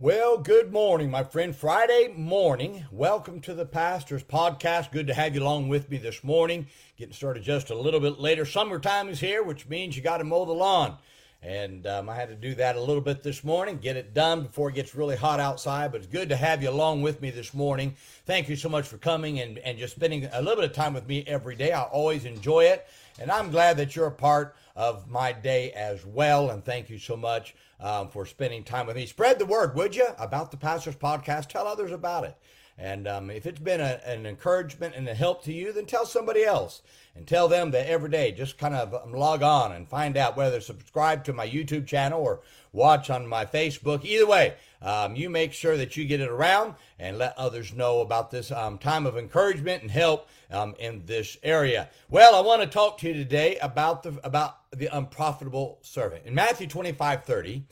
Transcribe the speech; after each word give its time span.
Well, 0.00 0.38
good 0.38 0.72
morning, 0.72 1.10
my 1.10 1.24
friend. 1.24 1.56
Friday 1.56 2.14
morning. 2.16 2.84
Welcome 2.92 3.40
to 3.40 3.52
the 3.52 3.66
Pastor's 3.66 4.22
Podcast. 4.22 4.92
Good 4.92 5.08
to 5.08 5.14
have 5.14 5.34
you 5.34 5.42
along 5.42 5.70
with 5.70 5.90
me 5.90 5.96
this 5.96 6.22
morning. 6.22 6.68
Getting 6.96 7.14
started 7.14 7.42
just 7.42 7.70
a 7.70 7.74
little 7.74 7.98
bit 7.98 8.20
later. 8.20 8.44
Summertime 8.44 9.08
is 9.08 9.18
here, 9.18 9.42
which 9.42 9.68
means 9.68 9.96
you 9.96 10.02
got 10.04 10.18
to 10.18 10.24
mow 10.24 10.44
the 10.44 10.52
lawn. 10.52 10.98
And 11.40 11.86
um, 11.86 12.08
I 12.08 12.16
had 12.16 12.28
to 12.30 12.34
do 12.34 12.56
that 12.56 12.74
a 12.74 12.80
little 12.80 13.00
bit 13.00 13.22
this 13.22 13.44
morning, 13.44 13.78
get 13.78 13.96
it 13.96 14.12
done 14.12 14.42
before 14.42 14.70
it 14.70 14.74
gets 14.74 14.94
really 14.94 15.14
hot 15.14 15.38
outside. 15.38 15.92
But 15.92 16.00
it's 16.00 16.10
good 16.10 16.28
to 16.30 16.36
have 16.36 16.62
you 16.62 16.70
along 16.70 17.02
with 17.02 17.22
me 17.22 17.30
this 17.30 17.54
morning. 17.54 17.94
Thank 18.26 18.48
you 18.48 18.56
so 18.56 18.68
much 18.68 18.88
for 18.88 18.98
coming 18.98 19.38
and, 19.38 19.58
and 19.58 19.78
just 19.78 19.94
spending 19.94 20.28
a 20.32 20.42
little 20.42 20.56
bit 20.56 20.70
of 20.70 20.76
time 20.76 20.94
with 20.94 21.06
me 21.06 21.22
every 21.28 21.54
day. 21.54 21.72
I 21.72 21.82
always 21.82 22.24
enjoy 22.24 22.64
it. 22.64 22.88
And 23.20 23.30
I'm 23.30 23.50
glad 23.50 23.76
that 23.76 23.94
you're 23.94 24.06
a 24.06 24.12
part 24.12 24.56
of 24.74 25.08
my 25.08 25.32
day 25.32 25.70
as 25.72 26.04
well. 26.04 26.50
And 26.50 26.64
thank 26.64 26.90
you 26.90 26.98
so 26.98 27.16
much 27.16 27.54
um, 27.80 28.08
for 28.08 28.26
spending 28.26 28.64
time 28.64 28.86
with 28.86 28.96
me. 28.96 29.06
Spread 29.06 29.38
the 29.38 29.46
word, 29.46 29.76
would 29.76 29.94
you, 29.94 30.08
about 30.18 30.50
the 30.50 30.56
Pastor's 30.56 30.96
Podcast? 30.96 31.48
Tell 31.48 31.66
others 31.66 31.92
about 31.92 32.24
it. 32.24 32.36
And 32.78 33.08
um, 33.08 33.28
if 33.28 33.44
it's 33.44 33.58
been 33.58 33.80
a, 33.80 34.00
an 34.06 34.24
encouragement 34.24 34.94
and 34.94 35.08
a 35.08 35.14
help 35.14 35.42
to 35.44 35.52
you, 35.52 35.72
then 35.72 35.84
tell 35.84 36.06
somebody 36.06 36.44
else 36.44 36.80
and 37.16 37.26
tell 37.26 37.48
them 37.48 37.72
that 37.72 37.88
every 37.88 38.08
day 38.08 38.30
just 38.30 38.56
kind 38.56 38.74
of 38.74 38.94
um, 38.94 39.12
log 39.12 39.42
on 39.42 39.72
and 39.72 39.88
find 39.88 40.16
out 40.16 40.36
whether 40.36 40.60
subscribe 40.60 41.24
to 41.24 41.32
my 41.32 41.48
YouTube 41.48 41.88
channel 41.88 42.22
or 42.22 42.40
watch 42.72 43.10
on 43.10 43.26
my 43.26 43.44
Facebook. 43.44 44.04
Either 44.04 44.26
way, 44.26 44.54
um, 44.80 45.16
you 45.16 45.28
make 45.28 45.52
sure 45.52 45.76
that 45.76 45.96
you 45.96 46.04
get 46.04 46.20
it 46.20 46.28
around 46.28 46.74
and 47.00 47.18
let 47.18 47.36
others 47.36 47.72
know 47.74 48.00
about 48.00 48.30
this 48.30 48.52
um, 48.52 48.78
time 48.78 49.06
of 49.06 49.18
encouragement 49.18 49.82
and 49.82 49.90
help 49.90 50.28
um, 50.52 50.76
in 50.78 51.02
this 51.04 51.36
area. 51.42 51.90
Well, 52.08 52.36
I 52.36 52.40
want 52.40 52.62
to 52.62 52.68
talk 52.68 52.98
to 52.98 53.08
you 53.08 53.14
today 53.14 53.58
about 53.58 54.04
the 54.04 54.20
about 54.22 54.70
the 54.70 54.86
unprofitable 54.96 55.78
servant. 55.82 56.26
In 56.26 56.34
Matthew 56.34 56.68
25, 56.68 57.24
30, 57.24 57.64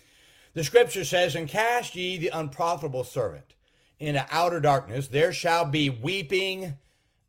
the 0.54 0.64
scripture 0.64 1.04
says, 1.04 1.36
And 1.36 1.46
cast 1.46 1.94
ye 1.94 2.16
the 2.16 2.30
unprofitable 2.32 3.04
servant 3.04 3.54
into 3.98 4.26
outer 4.30 4.60
darkness, 4.60 5.08
there 5.08 5.32
shall 5.32 5.64
be 5.64 5.90
weeping 5.90 6.74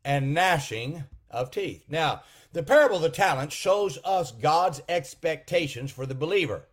and 0.04 0.34
gnashing 0.34 1.04
of 1.30 1.50
teeth. 1.50 1.84
Now, 1.88 2.22
the 2.52 2.62
parable 2.62 2.96
of 2.96 3.02
the 3.02 3.10
talents 3.10 3.54
shows 3.54 3.98
us 4.04 4.32
God's 4.32 4.82
expectations 4.88 5.90
for 5.90 6.06
the 6.06 6.14
believer. 6.14 6.64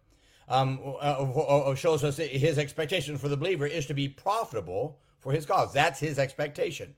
Um, 0.48 0.80
uh, 1.00 1.74
shows 1.76 2.04
us 2.04 2.18
his 2.18 2.60
expectation 2.60 3.18
for 3.18 3.28
the 3.28 3.38
believer 3.38 3.66
is 3.66 3.88
to 3.88 3.96
be 3.96 4.08
profitable 4.08 5.00
for 5.20 5.32
his 5.32 5.46
cause. 5.46 5.74
That's 5.74 6.00
his 6.00 6.20
expectation. 6.20 6.94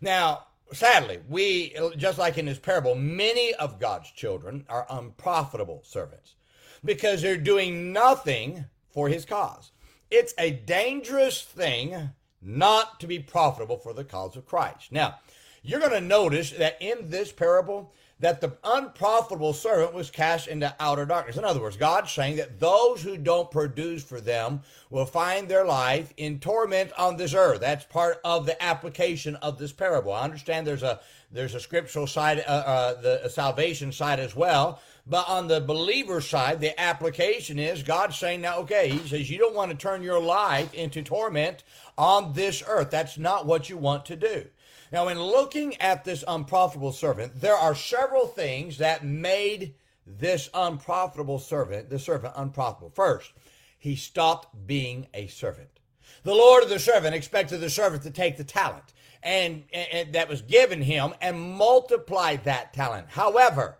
Now, 0.00 0.46
sadly, 0.72 1.20
we, 1.28 1.76
just 1.98 2.18
like 2.18 2.38
in 2.38 2.46
this 2.46 2.58
parable, 2.58 2.94
many 2.94 3.52
of 3.54 3.78
God's 3.78 4.10
children 4.10 4.64
are 4.68 4.86
unprofitable 4.88 5.82
servants 5.84 6.36
because 6.84 7.20
they're 7.20 7.36
doing 7.36 7.92
nothing 7.92 8.64
for 8.88 9.08
his 9.08 9.26
cause. 9.26 9.72
It's 10.10 10.32
a 10.38 10.52
dangerous 10.52 11.42
thing 11.42 12.10
not 12.46 13.00
to 13.00 13.06
be 13.06 13.18
profitable 13.18 13.76
for 13.76 13.92
the 13.92 14.04
cause 14.04 14.36
of 14.36 14.46
Christ. 14.46 14.92
Now, 14.92 15.18
you're 15.62 15.80
going 15.80 15.92
to 15.92 16.00
notice 16.00 16.52
that 16.52 16.76
in 16.80 17.10
this 17.10 17.32
parable, 17.32 17.92
that 18.18 18.40
the 18.40 18.56
unprofitable 18.64 19.52
servant 19.52 19.92
was 19.92 20.10
cast 20.10 20.48
into 20.48 20.74
outer 20.80 21.04
darkness. 21.04 21.36
In 21.36 21.44
other 21.44 21.60
words, 21.60 21.76
God's 21.76 22.10
saying 22.10 22.36
that 22.36 22.58
those 22.58 23.02
who 23.02 23.18
don't 23.18 23.50
produce 23.50 24.02
for 24.02 24.20
them 24.20 24.62
will 24.88 25.04
find 25.04 25.48
their 25.48 25.66
life 25.66 26.14
in 26.16 26.40
torment 26.40 26.92
on 26.96 27.16
this 27.16 27.34
earth. 27.34 27.60
That's 27.60 27.84
part 27.84 28.18
of 28.24 28.46
the 28.46 28.62
application 28.62 29.36
of 29.36 29.58
this 29.58 29.72
parable. 29.72 30.12
I 30.12 30.22
understand 30.22 30.66
there's 30.66 30.82
a 30.82 31.00
there's 31.32 31.54
a 31.54 31.60
scriptural 31.60 32.06
side, 32.06 32.38
uh, 32.46 32.50
uh, 32.50 33.00
the 33.00 33.28
salvation 33.28 33.92
side 33.92 34.20
as 34.20 34.34
well. 34.34 34.80
But 35.08 35.28
on 35.28 35.48
the 35.48 35.60
believer 35.60 36.20
side, 36.20 36.60
the 36.60 36.80
application 36.80 37.58
is 37.58 37.82
God's 37.82 38.16
saying 38.16 38.40
now, 38.40 38.58
okay, 38.60 38.88
He 38.88 39.08
says 39.08 39.30
you 39.30 39.38
don't 39.38 39.54
want 39.54 39.70
to 39.70 39.76
turn 39.76 40.02
your 40.02 40.20
life 40.20 40.72
into 40.72 41.02
torment 41.02 41.64
on 41.98 42.32
this 42.32 42.62
earth. 42.66 42.90
That's 42.90 43.18
not 43.18 43.44
what 43.44 43.68
you 43.68 43.76
want 43.76 44.06
to 44.06 44.16
do. 44.16 44.46
Now, 44.92 45.08
in 45.08 45.20
looking 45.20 45.76
at 45.80 46.04
this 46.04 46.24
unprofitable 46.26 46.92
servant, 46.92 47.40
there 47.40 47.56
are 47.56 47.74
several 47.74 48.26
things 48.26 48.78
that 48.78 49.04
made 49.04 49.74
this 50.06 50.48
unprofitable 50.54 51.38
servant, 51.38 51.90
the 51.90 51.98
servant, 51.98 52.34
unprofitable. 52.36 52.90
First, 52.90 53.32
he 53.78 53.96
stopped 53.96 54.66
being 54.66 55.08
a 55.12 55.26
servant. 55.26 55.80
The 56.22 56.34
Lord 56.34 56.62
of 56.62 56.68
the 56.68 56.78
servant 56.78 57.14
expected 57.14 57.60
the 57.60 57.70
servant 57.70 58.02
to 58.04 58.10
take 58.10 58.36
the 58.36 58.44
talent 58.44 58.92
and, 59.22 59.64
and 59.72 60.12
that 60.12 60.28
was 60.28 60.42
given 60.42 60.82
him 60.82 61.14
and 61.20 61.40
multiply 61.40 62.36
that 62.36 62.72
talent. 62.72 63.08
However, 63.10 63.78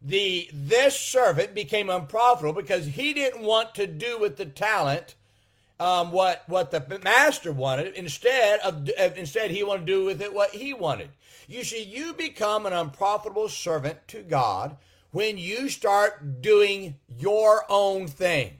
the 0.00 0.48
this 0.52 0.98
servant 0.98 1.54
became 1.54 1.90
unprofitable 1.90 2.52
because 2.52 2.86
he 2.86 3.12
didn't 3.12 3.42
want 3.42 3.74
to 3.74 3.86
do 3.86 4.18
with 4.18 4.36
the 4.36 4.44
talent 4.44 5.14
um, 5.80 6.12
what 6.12 6.44
what 6.48 6.70
the 6.70 7.00
master 7.02 7.52
wanted 7.52 7.94
instead 7.94 8.60
of 8.60 8.88
instead 9.16 9.50
he 9.50 9.64
wanted 9.64 9.86
to 9.86 9.92
do 9.92 10.04
with 10.04 10.22
it 10.22 10.32
what 10.32 10.50
he 10.50 10.72
wanted. 10.72 11.10
You 11.48 11.64
see, 11.64 11.82
you 11.82 12.14
become 12.14 12.64
an 12.66 12.72
unprofitable 12.72 13.48
servant 13.48 13.98
to 14.08 14.22
God 14.22 14.76
when 15.10 15.36
you 15.36 15.68
start 15.68 16.40
doing 16.40 16.96
your 17.08 17.64
own 17.68 18.08
thing. 18.08 18.58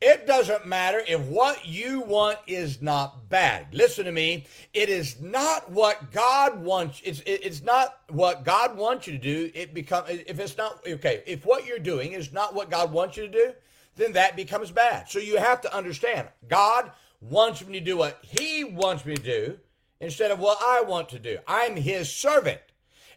It 0.00 0.28
doesn't 0.28 0.64
matter 0.64 1.02
if 1.08 1.20
what 1.22 1.66
you 1.66 2.00
want 2.00 2.38
is 2.46 2.80
not 2.80 3.28
bad. 3.28 3.66
Listen 3.72 4.04
to 4.04 4.12
me. 4.12 4.46
It 4.72 4.88
is 4.88 5.20
not 5.20 5.72
what 5.72 6.12
God 6.12 6.62
wants. 6.62 7.02
It's 7.04 7.20
it's 7.26 7.62
not 7.62 7.98
what 8.08 8.44
God 8.44 8.76
wants 8.76 9.08
you 9.08 9.14
to 9.14 9.18
do. 9.18 9.50
It 9.54 9.74
become 9.74 10.04
if 10.06 10.38
it's 10.38 10.56
not 10.56 10.86
okay. 10.86 11.24
If 11.26 11.44
what 11.44 11.66
you're 11.66 11.80
doing 11.80 12.12
is 12.12 12.32
not 12.32 12.54
what 12.54 12.70
God 12.70 12.92
wants 12.92 13.16
you 13.16 13.26
to 13.26 13.32
do, 13.32 13.52
then 13.98 14.12
that 14.12 14.36
becomes 14.36 14.70
bad. 14.70 15.10
So 15.10 15.18
you 15.18 15.36
have 15.36 15.60
to 15.62 15.76
understand 15.76 16.28
God 16.48 16.90
wants 17.20 17.66
me 17.66 17.78
to 17.78 17.84
do 17.84 17.96
what 17.96 18.18
He 18.22 18.64
wants 18.64 19.04
me 19.04 19.16
to 19.16 19.22
do 19.22 19.58
instead 20.00 20.30
of 20.30 20.38
what 20.38 20.58
I 20.66 20.82
want 20.82 21.10
to 21.10 21.18
do. 21.18 21.38
I'm 21.46 21.76
His 21.76 22.10
servant. 22.10 22.60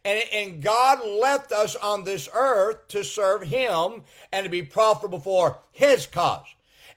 And, 0.03 0.23
and 0.33 0.63
God 0.63 1.07
left 1.07 1.51
us 1.51 1.75
on 1.75 2.03
this 2.03 2.27
earth 2.33 2.87
to 2.89 3.03
serve 3.03 3.43
Him 3.43 4.03
and 4.31 4.43
to 4.43 4.49
be 4.49 4.63
profitable 4.63 5.19
for 5.19 5.59
His 5.71 6.07
cause. 6.07 6.47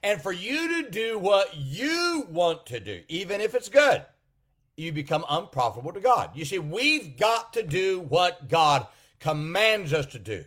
And 0.01 0.21
for 0.21 0.31
you 0.31 0.83
to 0.83 0.89
do 0.89 1.17
what 1.17 1.55
you 1.55 2.27
want 2.29 2.65
to 2.67 2.79
do, 2.79 3.01
even 3.07 3.41
if 3.41 3.55
it's 3.55 3.69
good, 3.69 4.03
you 4.75 4.91
become 4.91 5.25
unprofitable 5.29 5.93
to 5.93 5.99
God. 5.99 6.31
You 6.35 6.45
see, 6.45 6.59
we've 6.59 7.17
got 7.17 7.53
to 7.53 7.63
do 7.63 8.01
what 8.01 8.49
God 8.49 8.87
commands 9.19 9.93
us 9.93 10.05
to 10.07 10.19
do. 10.19 10.45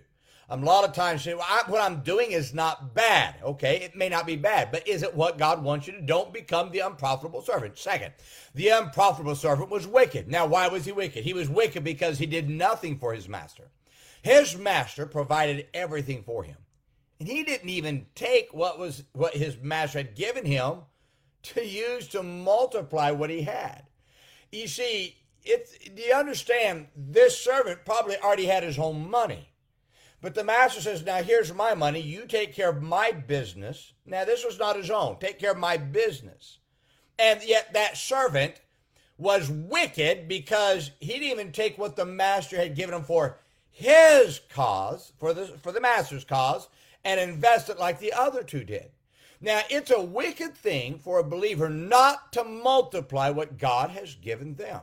A 0.51 0.57
lot 0.57 0.85
of 0.85 0.95
times 0.95 1.29
I, 1.29 1.63
what 1.67 1.83
I'm 1.83 2.01
doing 2.01 2.33
is 2.33 2.55
not 2.55 2.95
bad. 2.95 3.35
Okay, 3.43 3.83
it 3.83 3.95
may 3.95 4.09
not 4.09 4.27
be 4.27 4.37
bad, 4.37 4.71
but 4.73 4.89
is 4.89 5.03
it 5.03 5.15
what 5.15 5.37
God 5.37 5.63
wants 5.63 5.87
you 5.87 5.93
to? 5.93 6.01
Don't 6.01 6.33
become 6.33 6.71
the 6.71 6.79
unprofitable 6.79 7.43
servant. 7.43 7.77
Second, 7.77 8.15
the 8.55 8.69
unprofitable 8.69 9.35
servant 9.35 9.69
was 9.69 9.87
wicked. 9.87 10.27
Now, 10.29 10.47
why 10.47 10.69
was 10.69 10.87
he 10.87 10.93
wicked? 10.93 11.25
He 11.25 11.35
was 11.35 11.51
wicked 11.51 11.85
because 11.85 12.19
he 12.19 12.25
did 12.25 12.49
nothing 12.49 12.99
for 12.99 13.13
his 13.13 13.29
master. 13.29 13.69
His 14.23 14.57
master 14.57 15.05
provided 15.05 15.67
everything 15.75 16.23
for 16.23 16.43
him, 16.45 16.57
and 17.21 17.29
he 17.29 17.45
didn't 17.45 17.69
even 17.69 18.07
take 18.15 18.49
what 18.53 18.79
was 18.79 19.05
what 19.13 19.35
his 19.35 19.59
master 19.61 19.99
had 19.99 20.17
given 20.17 20.47
him 20.47 20.79
to 21.43 21.65
use 21.65 22.09
to 22.09 22.23
multiply 22.23 23.11
what 23.11 23.31
he 23.31 23.43
had. 23.43 23.83
You 24.51 24.67
see, 24.67 25.17
it's, 25.45 25.77
do 25.79 26.03
you 26.03 26.15
understand? 26.15 26.89
This 26.97 27.39
servant 27.39 27.85
probably 27.85 28.17
already 28.17 28.47
had 28.47 28.63
his 28.63 28.79
own 28.79 29.09
money. 29.11 29.48
But 30.21 30.35
the 30.35 30.45
master 30.45 30.81
says, 30.81 31.05
Now 31.05 31.23
here's 31.23 31.53
my 31.55 31.75
money. 31.75 32.01
You 32.01 32.27
take 32.27 32.55
care 32.55 32.71
of 32.71 32.83
my 32.83 33.13
business. 33.13 33.93
Now, 34.05 34.25
this 34.25 34.45
was 34.45 34.59
not 34.59 34.77
his 34.77 34.91
own. 34.91 35.19
Take 35.19 35.39
care 35.39 35.53
of 35.53 35.59
my 35.59 35.77
business. 35.77 36.59
And 37.19 37.43
yet, 37.43 37.73
that 37.73 37.97
servant 37.97 38.61
was 39.17 39.51
wicked 39.51 40.29
because 40.29 40.93
he 41.01 41.15
didn't 41.15 41.31
even 41.31 41.53
take 41.53 41.77
what 41.77 41.97
the 41.97 42.05
master 42.05 42.57
had 42.57 42.77
given 42.77 42.95
him 42.95 43.03
for 43.03 43.39
his 43.71 44.41
cause, 44.49 45.13
for 45.19 45.33
the, 45.33 45.47
for 45.47 45.73
the 45.73 45.81
master's 45.81 46.25
cause, 46.25 46.69
and 47.05 47.21
invest 47.21 47.69
it 47.69 47.79
like 47.79 47.99
the 47.99 48.13
other 48.13 48.43
two 48.43 48.65
did. 48.65 48.91
Now, 49.41 49.61
it's 49.71 49.91
a 49.91 50.01
wicked 50.01 50.57
thing 50.57 50.99
for 50.99 51.19
a 51.19 51.25
believer 51.25 51.69
not 51.69 52.33
to 52.33 52.43
multiply 52.43 53.31
what 53.31 53.59
God 53.59 53.91
has 53.91 54.17
given 54.17 54.55
them. 54.55 54.81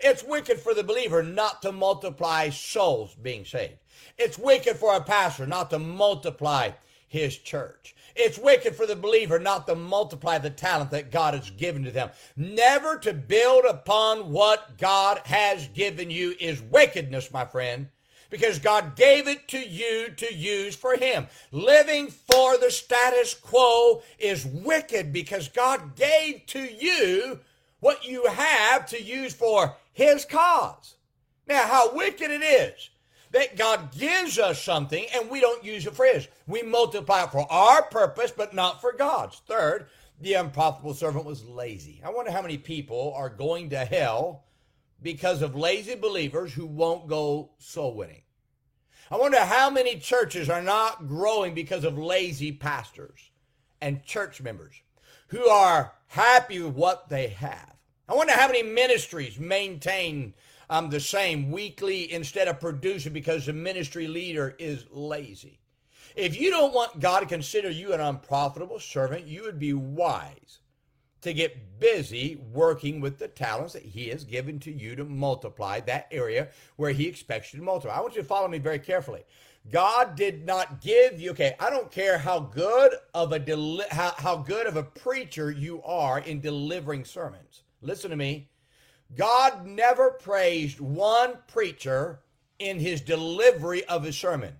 It's 0.00 0.22
wicked 0.24 0.58
for 0.58 0.74
the 0.74 0.84
believer 0.84 1.22
not 1.22 1.62
to 1.62 1.72
multiply 1.72 2.50
souls 2.50 3.14
being 3.14 3.44
saved. 3.44 3.78
It's 4.18 4.38
wicked 4.38 4.76
for 4.76 4.96
a 4.96 5.00
pastor 5.00 5.46
not 5.46 5.70
to 5.70 5.78
multiply 5.78 6.70
his 7.08 7.36
church. 7.38 7.94
It's 8.14 8.38
wicked 8.38 8.74
for 8.74 8.86
the 8.86 8.96
believer 8.96 9.38
not 9.38 9.66
to 9.66 9.74
multiply 9.74 10.38
the 10.38 10.50
talent 10.50 10.90
that 10.90 11.10
God 11.10 11.34
has 11.34 11.50
given 11.50 11.84
to 11.84 11.90
them. 11.90 12.10
Never 12.36 12.98
to 12.98 13.12
build 13.12 13.64
upon 13.64 14.32
what 14.32 14.78
God 14.78 15.20
has 15.26 15.68
given 15.68 16.10
you 16.10 16.34
is 16.40 16.62
wickedness, 16.62 17.30
my 17.30 17.44
friend, 17.44 17.88
because 18.30 18.58
God 18.58 18.96
gave 18.96 19.28
it 19.28 19.46
to 19.48 19.58
you 19.58 20.10
to 20.16 20.34
use 20.34 20.74
for 20.74 20.96
Him. 20.96 21.26
Living 21.52 22.08
for 22.08 22.56
the 22.56 22.70
status 22.70 23.34
quo 23.34 24.02
is 24.18 24.46
wicked 24.46 25.12
because 25.12 25.48
God 25.48 25.94
gave 25.94 26.46
to 26.46 26.60
you 26.60 27.40
what 27.80 28.04
you 28.04 28.26
have 28.26 28.86
to 28.86 29.02
use 29.02 29.34
for 29.34 29.76
his 29.92 30.24
cause. 30.24 30.96
Now, 31.46 31.66
how 31.66 31.94
wicked 31.94 32.30
it 32.30 32.42
is 32.42 32.90
that 33.32 33.56
God 33.56 33.96
gives 33.96 34.38
us 34.38 34.62
something 34.62 35.04
and 35.14 35.30
we 35.30 35.40
don't 35.40 35.64
use 35.64 35.86
it 35.86 35.94
for 35.94 36.06
his. 36.06 36.28
We 36.46 36.62
multiply 36.62 37.24
it 37.24 37.32
for 37.32 37.50
our 37.50 37.82
purpose, 37.82 38.30
but 38.30 38.54
not 38.54 38.80
for 38.80 38.92
God's. 38.92 39.40
Third, 39.46 39.88
the 40.20 40.34
unprofitable 40.34 40.94
servant 40.94 41.24
was 41.24 41.44
lazy. 41.44 42.00
I 42.04 42.10
wonder 42.10 42.30
how 42.30 42.42
many 42.42 42.58
people 42.58 43.12
are 43.16 43.28
going 43.28 43.70
to 43.70 43.84
hell 43.84 44.44
because 45.02 45.42
of 45.42 45.54
lazy 45.54 45.94
believers 45.94 46.54
who 46.54 46.66
won't 46.66 47.08
go 47.08 47.50
soul 47.58 47.94
winning. 47.94 48.22
I 49.10 49.16
wonder 49.16 49.38
how 49.38 49.70
many 49.70 49.98
churches 49.98 50.48
are 50.48 50.62
not 50.62 51.06
growing 51.06 51.54
because 51.54 51.84
of 51.84 51.98
lazy 51.98 52.50
pastors 52.50 53.30
and 53.80 54.02
church 54.02 54.40
members 54.40 54.80
who 55.28 55.48
are 55.48 55.92
happy 56.08 56.60
with 56.60 56.74
what 56.74 57.08
they 57.08 57.28
have. 57.28 57.74
I 58.08 58.14
wonder 58.14 58.32
how 58.32 58.46
many 58.46 58.62
ministries 58.62 59.38
maintain 59.38 60.34
um, 60.70 60.90
the 60.90 61.00
same 61.00 61.50
weekly 61.50 62.12
instead 62.12 62.48
of 62.48 62.60
producing 62.60 63.12
because 63.12 63.46
the 63.46 63.52
ministry 63.52 64.06
leader 64.06 64.54
is 64.58 64.86
lazy. 64.90 65.60
If 66.14 66.40
you 66.40 66.50
don't 66.50 66.72
want 66.72 67.00
God 67.00 67.20
to 67.20 67.26
consider 67.26 67.70
you 67.70 67.92
an 67.92 68.00
unprofitable 68.00 68.80
servant, 68.80 69.26
you 69.26 69.42
would 69.42 69.58
be 69.58 69.74
wise 69.74 70.60
to 71.22 71.32
get 71.32 71.78
busy 71.80 72.40
working 72.52 73.00
with 73.00 73.18
the 73.18 73.28
talents 73.28 73.72
that 73.72 73.82
He 73.82 74.08
has 74.08 74.24
given 74.24 74.58
to 74.60 74.72
you 74.72 74.96
to 74.96 75.04
multiply 75.04 75.80
that 75.80 76.08
area 76.10 76.48
where 76.76 76.92
He 76.92 77.06
expects 77.06 77.52
you 77.52 77.58
to 77.58 77.64
multiply. 77.64 77.96
I 77.96 78.00
want 78.00 78.14
you 78.14 78.22
to 78.22 78.28
follow 78.28 78.48
me 78.48 78.58
very 78.58 78.78
carefully. 78.78 79.24
God 79.70 80.14
did 80.14 80.46
not 80.46 80.80
give 80.80 81.20
you, 81.20 81.32
okay, 81.32 81.56
I 81.58 81.70
don't 81.70 81.90
care 81.90 82.18
how 82.18 82.38
good 82.38 82.92
of 83.14 83.32
a 83.32 83.38
deli- 83.38 83.84
how, 83.90 84.14
how 84.16 84.36
good 84.36 84.66
of 84.66 84.76
a 84.76 84.82
preacher 84.82 85.50
you 85.50 85.82
are 85.82 86.20
in 86.20 86.40
delivering 86.40 87.04
sermons. 87.04 87.62
Listen 87.82 88.10
to 88.10 88.16
me. 88.16 88.48
God 89.14 89.66
never 89.66 90.10
praised 90.10 90.80
one 90.80 91.38
preacher 91.48 92.20
in 92.58 92.78
his 92.78 93.00
delivery 93.00 93.84
of 93.84 94.04
his 94.04 94.16
sermon. 94.16 94.54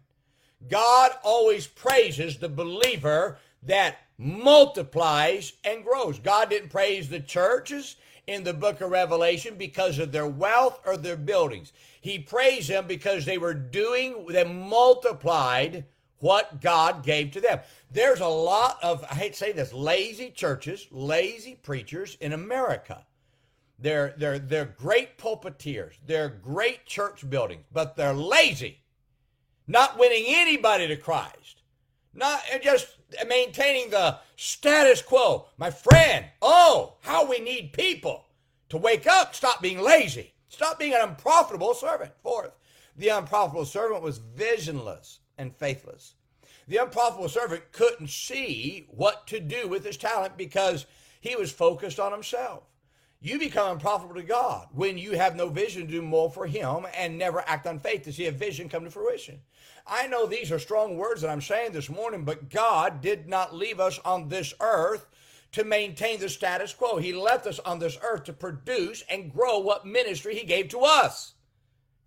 God 0.69 1.13
always 1.23 1.67
praises 1.67 2.39
the 2.39 2.49
believer 2.49 3.39
that 3.63 3.99
multiplies 4.19 5.53
and 5.65 5.85
grows. 5.85 6.19
God 6.19 6.51
didn't 6.51 6.71
praise 6.71 7.09
the 7.09 7.21
churches 7.21 7.97
in 8.27 8.45
the 8.45 8.55
book 8.55 8.81
of 8.81 8.91
Revelation 8.91 9.57
because 9.57 9.99
of 9.99 10.13
their 10.13 10.27
wealth 10.27 10.81
or 10.85 10.97
their 10.97 11.17
buildings. 11.17 11.73
He 12.01 12.19
praised 12.19 12.69
them 12.69 12.87
because 12.87 13.25
they 13.25 13.39
were 13.39 13.55
doing, 13.55 14.27
they 14.29 14.45
multiplied 14.45 15.85
what 16.19 16.61
God 16.61 17.05
gave 17.05 17.33
to 17.33 17.41
them. 17.41 17.61
There's 17.93 18.21
a 18.21 18.27
lot 18.27 18.79
of, 18.83 19.05
I 19.05 19.15
hate 19.15 19.33
to 19.33 19.39
say 19.39 19.53
this, 19.53 19.73
lazy 19.73 20.31
churches, 20.31 20.87
lazy 20.91 21.55
preachers 21.63 22.17
in 22.21 22.33
America. 22.33 23.05
They're, 23.79 24.15
they're, 24.17 24.39
they're 24.39 24.75
great 24.79 25.19
pulpiteers. 25.19 25.95
They're 26.07 26.31
great 26.31 26.87
church 26.87 27.29
buildings, 27.29 27.65
but 27.73 27.97
they're 27.97 28.15
lazy. 28.15 28.81
Not 29.67 29.99
winning 29.99 30.25
anybody 30.27 30.87
to 30.89 30.97
Christ. 30.97 31.56
Not 32.17 32.41
just 32.63 32.97
maintaining 33.29 33.91
the 33.91 34.19
status 34.37 35.03
quo. 35.03 35.47
My 35.59 35.71
friend, 35.71 36.25
oh, 36.41 36.95
how 37.03 37.29
we 37.29 37.39
need 37.39 37.75
people 37.75 38.25
to 38.71 38.79
wake 38.79 39.07
up, 39.07 39.35
stop 39.35 39.61
being 39.61 39.81
lazy, 39.81 40.33
stop 40.49 40.79
being 40.79 40.95
an 40.95 41.03
unprofitable 41.03 41.75
servant. 41.75 42.13
Fourth, 42.23 42.53
the 42.97 43.09
unprofitable 43.09 43.67
servant 43.67 44.03
was 44.03 44.19
visionless 44.19 45.21
and 45.37 45.55
faithless. 45.55 46.15
The 46.67 46.79
unprofitable 46.79 47.29
servant 47.29 47.71
couldn't 47.71 48.09
see 48.09 48.87
what 48.89 49.27
to 49.29 49.39
do 49.39 49.69
with 49.69 49.85
his 49.85 49.99
talent 49.99 50.39
because 50.39 50.87
he 51.21 51.37
was 51.37 51.53
focused 51.53 52.01
on 52.01 52.13
himself. 52.13 52.65
You 53.21 53.39
become 53.39 53.73
unprofitable 53.73 54.15
to 54.17 54.23
God 54.23 54.69
when 54.73 54.99
you 54.99 55.13
have 55.13 55.37
no 55.37 55.49
vision 55.49 55.83
to 55.83 55.91
do 55.91 56.03
more 56.03 56.31
for 56.31 56.47
Him 56.47 56.87
and 56.97 57.17
never 57.17 57.43
act 57.47 57.67
on 57.67 57.79
faith 57.79 58.03
to 58.03 58.13
see 58.13 58.27
a 58.27 58.33
vision 58.33 58.69
come 58.69 58.85
to 58.85 58.91
fruition. 58.91 59.41
I 59.87 60.07
know 60.07 60.27
these 60.27 60.53
are 60.53 60.59
strong 60.59 60.97
words 60.97 61.23
that 61.23 61.31
I'm 61.31 61.41
saying 61.41 61.73
this 61.73 61.89
morning, 61.89 62.25
but 62.25 62.51
God 62.51 63.01
did 63.01 63.29
not 63.29 63.55
leave 63.55 63.81
us 63.81 63.99
on 64.05 64.29
this 64.29 64.53
earth 64.61 65.07
to 65.53 65.65
maintain 65.65 66.21
the 66.21 66.29
status 66.29 66.75
quo. 66.75 66.99
He 66.99 67.13
left 67.13 67.47
us 67.47 67.59
on 67.61 67.79
this 67.79 67.99
earth 68.03 68.25
to 68.25 68.33
produce 68.33 69.03
and 69.09 69.33
grow 69.33 69.59
what 69.59 69.87
ministry 69.87 70.35
He 70.35 70.45
gave 70.45 70.69
to 70.69 70.81
us. 70.81 71.35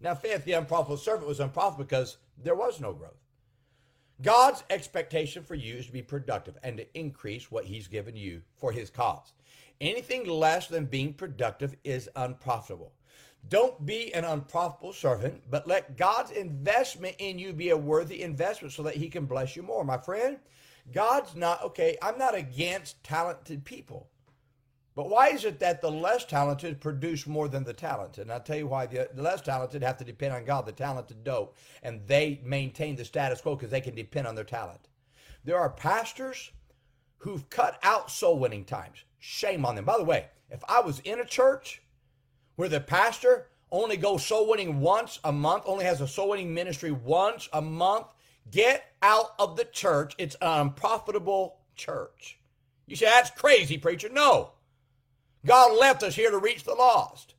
Now, 0.02 0.14
fifth, 0.14 0.46
the 0.46 0.54
unprofitable 0.54 0.98
servant 0.98 1.28
was 1.28 1.40
unprofitable 1.40 1.86
because 1.86 2.18
there 2.38 2.56
was 2.56 2.80
no 2.80 2.94
growth. 2.94 3.18
God's 4.22 4.64
expectation 4.70 5.44
for 5.44 5.56
you 5.56 5.76
is 5.76 5.88
to 5.88 5.94
be 5.94 6.02
productive 6.02 6.58
and 6.64 6.78
to 6.78 6.98
increase 6.98 7.50
what 7.50 7.66
He's 7.66 7.88
given 7.88 8.16
you 8.16 8.42
for 8.58 8.72
His 8.72 8.90
cause. 8.90 9.34
Anything 9.82 10.28
less 10.28 10.68
than 10.68 10.86
being 10.86 11.14
productive 11.14 11.76
is 11.84 12.10
unprofitable. 12.16 12.94
Don't 13.48 13.86
be 13.86 14.14
an 14.14 14.26
unprofitable 14.26 14.92
servant, 14.92 15.42
but 15.50 15.68
let 15.68 15.96
God's 15.96 16.32
investment 16.32 17.16
in 17.20 17.40
you 17.40 17.54
be 17.54 17.70
a 17.70 17.78
worthy 17.78 18.22
investment 18.22 18.74
so 18.74 18.84
that 18.84 18.96
He 18.96 19.10
can 19.10 19.26
bless 19.26 19.56
you 19.56 19.64
more. 19.64 19.86
My 19.86 19.98
friend, 19.98 20.38
God's 20.92 21.36
not, 21.36 21.64
okay, 21.64 21.98
I'm 22.02 22.18
not 22.18 22.36
against 22.36 23.02
talented 23.04 23.64
people. 23.64 24.10
But 24.96 25.10
why 25.10 25.30
is 25.30 25.46
it 25.46 25.60
that 25.60 25.82
the 25.82 25.90
less 25.90 26.26
talented 26.26 26.82
produce 26.82 27.26
more 27.26 27.48
than 27.48 27.64
the 27.64 27.72
talented? 27.72 28.24
And 28.24 28.34
I'll 28.34 28.42
tell 28.42 28.58
you 28.58 28.68
why 28.68 28.86
the, 28.86 29.08
less 29.16 29.40
talented 29.40 29.82
have 29.82 29.98
to 30.00 30.04
depend 30.04 30.34
on 30.34 30.44
God, 30.44 30.66
the 30.66 30.74
talented 30.74 31.24
don't. 31.24 31.50
And 31.84 32.06
they 32.06 32.42
maintain 32.44 32.98
the 32.98 33.06
status 33.06 33.40
quo 33.40 33.56
because 33.56 33.72
they 33.72 33.80
can 33.80 33.96
depend 33.96 34.28
on 34.28 34.36
their 34.36 34.44
talent. 34.44 34.90
There 35.46 35.58
are 35.58 35.70
pastors 35.70 36.52
who've 37.20 37.50
cut 37.50 37.80
out 37.82 38.12
soul 38.12 38.40
winning 38.40 38.66
times. 38.66 39.06
Shame 39.20 39.66
on 39.66 39.76
them. 39.76 39.86
By 39.86 39.98
the 39.98 40.04
way, 40.04 40.28
if 40.50 40.64
I 40.68 40.80
was 40.80 41.00
in 41.00 41.20
a 41.20 41.26
church 41.26 41.82
where 42.56 42.70
the 42.70 42.80
pastor 42.80 43.48
only 43.72 43.98
goes 43.98 44.26
soul 44.26 44.50
winning 44.50 44.80
once 44.80 45.20
a 45.24 45.32
month, 45.32 45.64
only 45.68 45.86
has 45.86 46.02
a 46.02 46.08
soul 46.08 46.30
winning 46.30 46.54
ministry 46.54 46.92
once 46.92 47.48
a 47.54 47.62
month, 47.62 48.08
get 48.50 48.94
out 49.02 49.34
of 49.38 49.56
the 49.56 49.66
church. 49.66 50.16
It's 50.18 50.36
an 50.42 50.62
unprofitable 50.62 51.58
church. 51.76 52.40
You 52.88 52.96
say, 52.96 53.06
that's 53.06 53.30
crazy, 53.30 53.78
preacher. 53.78 54.10
No. 54.10 54.52
God 55.46 55.78
left 55.78 56.04
us 56.04 56.16
here 56.16 56.32
to 56.32 56.38
reach 56.38 56.64
the 56.64 56.74
lost. 56.74 57.36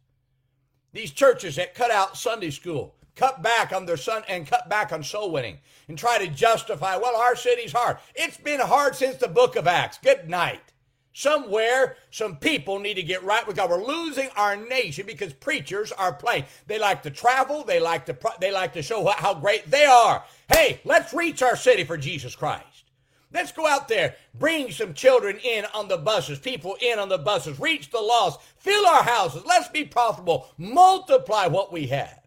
These 0.92 1.10
churches 1.10 1.56
that 1.56 1.74
cut 1.74 1.90
out 1.90 2.16
Sunday 2.16 2.50
school, 2.50 2.94
cut 3.16 3.42
back 3.42 3.72
on 3.72 3.86
their 3.86 3.96
son 3.96 4.22
and 4.28 4.46
cut 4.46 4.68
back 4.68 4.92
on 4.92 5.02
soul 5.02 5.30
winning 5.32 5.58
and 5.88 5.98
try 5.98 6.18
to 6.18 6.28
justify, 6.28 6.96
well, 6.96 7.16
our 7.16 7.36
city's 7.36 7.72
hard. 7.72 7.98
It's 8.14 8.36
been 8.36 8.60
hard 8.60 8.94
since 8.94 9.16
the 9.16 9.28
book 9.28 9.56
of 9.56 9.66
Acts. 9.66 9.98
Good 9.98 10.28
night. 10.28 10.72
Somewhere, 11.12 11.96
some 12.10 12.36
people 12.36 12.78
need 12.78 12.94
to 12.94 13.02
get 13.02 13.24
right 13.24 13.44
with 13.46 13.56
God. 13.56 13.70
We're 13.70 13.84
losing 13.84 14.28
our 14.36 14.54
nation 14.56 15.06
because 15.06 15.32
preachers 15.32 15.90
are 15.92 16.12
playing. 16.12 16.44
They 16.66 16.78
like 16.78 17.02
to 17.02 17.10
travel. 17.10 17.64
They 17.64 17.80
like 17.80 18.06
to 18.06 18.16
they 18.40 18.52
like 18.52 18.72
to 18.74 18.82
show 18.82 19.04
how 19.16 19.34
great 19.34 19.68
they 19.70 19.84
are. 19.84 20.24
Hey, 20.52 20.80
let's 20.84 21.12
reach 21.12 21.42
our 21.42 21.56
city 21.56 21.82
for 21.82 21.96
Jesus 21.96 22.36
Christ. 22.36 22.84
Let's 23.32 23.52
go 23.52 23.66
out 23.66 23.86
there, 23.86 24.16
bring 24.34 24.72
some 24.72 24.92
children 24.92 25.38
in 25.38 25.64
on 25.72 25.86
the 25.86 25.98
buses, 25.98 26.40
people 26.40 26.76
in 26.80 26.98
on 26.98 27.08
the 27.08 27.18
buses, 27.18 27.60
reach 27.60 27.90
the 27.90 28.00
lost, 28.00 28.40
fill 28.56 28.86
our 28.86 29.04
houses. 29.04 29.44
Let's 29.46 29.68
be 29.68 29.84
profitable. 29.84 30.48
Multiply 30.58 31.46
what 31.46 31.72
we 31.72 31.86
have. 31.88 32.26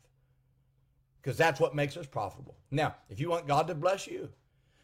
Because 1.22 1.38
that's 1.38 1.60
what 1.60 1.76
makes 1.76 1.98
us 1.98 2.08
profitable. 2.08 2.56
Now, 2.72 2.96
if 3.10 3.20
you 3.20 3.30
want 3.30 3.48
God 3.48 3.68
to 3.68 3.76
bless 3.76 4.08
you, 4.08 4.30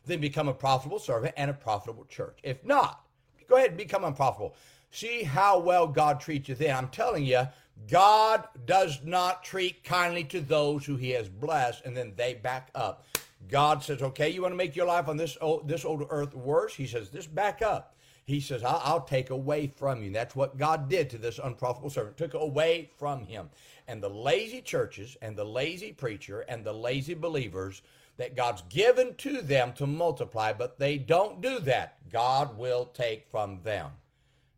then 0.05 0.19
become 0.19 0.47
a 0.47 0.53
profitable 0.53 0.99
servant 0.99 1.33
and 1.37 1.49
a 1.49 1.53
profitable 1.53 2.05
church. 2.05 2.39
If 2.43 2.65
not, 2.65 3.05
Go 3.49 3.57
ahead 3.57 3.69
and 3.69 3.77
become 3.77 4.03
unprofitable. 4.03 4.55
See 4.91 5.23
how 5.23 5.59
well 5.59 5.87
God 5.87 6.19
treats 6.19 6.49
you 6.49 6.55
then. 6.55 6.75
I'm 6.75 6.89
telling 6.89 7.25
you, 7.25 7.47
God 7.89 8.47
does 8.65 8.99
not 9.03 9.43
treat 9.43 9.83
kindly 9.83 10.23
to 10.25 10.41
those 10.41 10.85
who 10.85 10.95
he 10.95 11.11
has 11.11 11.27
blessed 11.27 11.85
and 11.85 11.97
then 11.97 12.13
they 12.15 12.35
back 12.35 12.69
up. 12.75 13.05
God 13.47 13.83
says, 13.83 14.01
okay, 14.01 14.29
you 14.29 14.41
want 14.41 14.51
to 14.51 14.57
make 14.57 14.75
your 14.75 14.85
life 14.85 15.07
on 15.07 15.17
this 15.17 15.37
old, 15.41 15.67
this 15.67 15.85
old 15.85 16.05
earth 16.09 16.35
worse? 16.35 16.75
He 16.75 16.87
says, 16.87 17.09
this 17.09 17.27
back 17.27 17.61
up. 17.61 17.95
He 18.25 18.39
says, 18.39 18.63
I'll, 18.63 18.81
I'll 18.83 19.01
take 19.01 19.31
away 19.31 19.71
from 19.75 20.03
you. 20.03 20.11
That's 20.11 20.35
what 20.35 20.57
God 20.57 20.89
did 20.89 21.09
to 21.09 21.17
this 21.17 21.39
unprofitable 21.43 21.89
servant, 21.89 22.17
took 22.17 22.35
away 22.35 22.91
from 22.97 23.25
him. 23.25 23.49
And 23.87 24.03
the 24.03 24.09
lazy 24.09 24.61
churches 24.61 25.17
and 25.21 25.35
the 25.35 25.45
lazy 25.45 25.93
preacher 25.93 26.41
and 26.41 26.63
the 26.63 26.73
lazy 26.73 27.15
believers 27.15 27.81
that 28.19 28.35
God's 28.35 28.61
given 28.63 29.15
to 29.15 29.41
them 29.41 29.71
to 29.73 29.87
multiply, 29.87 30.51
but 30.51 30.77
they 30.77 30.97
don't 30.97 31.39
do 31.41 31.57
that, 31.59 31.97
God 32.11 32.57
will 32.57 32.85
take 32.85 33.25
from 33.31 33.61
them. 33.63 33.91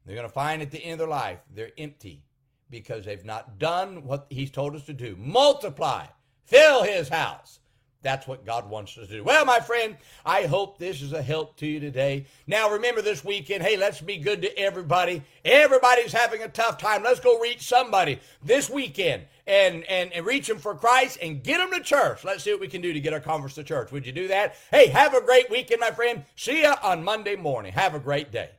They're 0.04 0.16
going 0.16 0.28
to 0.28 0.34
find 0.34 0.64
at 0.64 0.72
the 0.72 0.84
end 0.84 0.94
of 0.94 0.98
their 0.98 1.08
life 1.08 1.38
they're 1.54 1.70
empty 1.78 2.24
because 2.72 3.06
they've 3.06 3.24
not 3.24 3.60
done 3.60 4.04
what 4.04 4.26
He's 4.32 4.50
told 4.50 4.76
us 4.76 4.86
to 4.86 4.94
do. 4.94 5.16
Multiply, 5.16 6.08
fill 6.44 6.82
His 6.82 7.10
house. 7.10 7.60
That's 8.04 8.28
what 8.28 8.46
God 8.46 8.70
wants 8.70 8.98
us 8.98 9.08
to 9.08 9.18
do. 9.18 9.24
Well, 9.24 9.46
my 9.46 9.60
friend, 9.60 9.96
I 10.26 10.44
hope 10.44 10.78
this 10.78 11.02
is 11.02 11.14
a 11.14 11.22
help 11.22 11.56
to 11.58 11.68
you 11.68 11.80
today. 11.80 12.26
Now, 12.48 12.72
remember 12.72 13.02
this 13.02 13.24
weekend, 13.24 13.64
hey, 13.64 13.78
let's 13.78 14.02
be 14.02 14.18
good 14.18 14.42
to 14.42 14.58
everybody. 14.58 15.22
Everybody's 15.46 16.12
having 16.12 16.42
a 16.42 16.48
tough 16.48 16.78
time. 16.78 17.04
Let's 17.04 17.20
go 17.20 17.40
reach 17.40 17.62
somebody 17.62 18.20
this 18.44 18.70
weekend 18.70 19.24
and, 19.46 19.84
and, 19.84 20.12
and 20.14 20.26
reach 20.26 20.48
them 20.48 20.58
for 20.58 20.74
Christ 20.74 21.20
and 21.22 21.44
get 21.44 21.58
them 21.58 21.72
to 21.72 21.84
church. 21.84 22.24
Let's 22.24 22.44
see 22.44 22.52
what 22.52 22.62
we 22.62 22.68
can 22.68 22.82
do 22.82 22.92
to 22.92 23.00
get 23.00 23.14
our 23.14 23.20
converts 23.20 23.56
to 23.56 23.64
church. 23.64 23.92
Would 23.92 24.06
you 24.06 24.12
do 24.12 24.28
that? 24.30 24.56
Hey, 24.72 24.88
have 24.88 25.14
a 25.14 25.22
great 25.22 25.50
weekend, 25.52 25.80
my 25.80 25.92
friend. 25.92 26.26
See 26.36 26.62
you 26.62 26.74
on 26.82 27.04
Monday 27.04 27.36
morning. 27.36 27.74
Have 27.74 27.94
a 27.94 28.00
great 28.00 28.32
day. 28.32 28.50